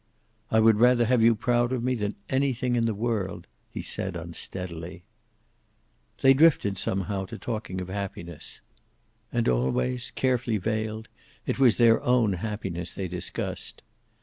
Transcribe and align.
"I 0.49 0.59
would 0.59 0.79
rather 0.79 1.05
have 1.05 1.21
you 1.21 1.35
proud 1.35 1.71
of 1.71 1.83
me 1.83 1.93
than 1.93 2.15
anything 2.27 2.75
in 2.75 2.85
the 2.87 2.95
world," 2.95 3.45
he 3.69 3.83
said, 3.83 4.15
unsteadily. 4.15 5.03
They 6.21 6.33
drifted, 6.33 6.79
somehow, 6.79 7.25
to 7.25 7.37
talking 7.37 7.79
of 7.81 7.87
happiness. 7.87 8.61
And 9.31 9.47
always, 9.47 10.09
carefully 10.09 10.57
veiled, 10.57 11.07
it 11.45 11.59
was 11.59 11.75
their 11.77 12.01
own 12.01 12.33
happiness 12.33 12.95
they 12.95 13.07
discussed. 13.07 13.83